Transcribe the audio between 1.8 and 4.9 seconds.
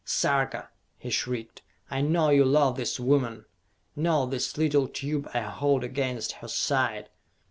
"I know you love this woman! Note this little